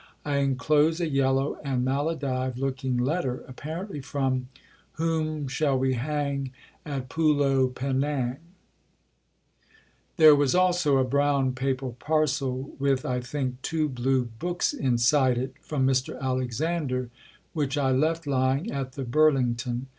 [0.25, 4.47] I enclose a yellow and maladive looking letter, apparently from
[4.93, 6.49] Whom shall we hang
[6.83, 8.37] At Pulo penang.
[10.17, 15.53] There was also a brown paper parcel with, I think, two blue books inside it,
[15.61, 16.19] from Mr.
[16.19, 17.11] Alexander,
[17.53, 19.85] which I left lying at the Burlington.